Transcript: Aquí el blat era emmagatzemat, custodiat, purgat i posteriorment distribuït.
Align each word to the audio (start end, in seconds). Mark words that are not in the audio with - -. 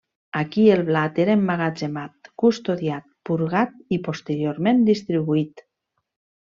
Aquí 0.39 0.61
el 0.75 0.79
blat 0.87 1.19
era 1.25 1.35
emmagatzemat, 1.39 2.31
custodiat, 2.45 3.07
purgat 3.31 3.79
i 3.99 4.03
posteriorment 4.09 4.85
distribuït. 4.93 5.69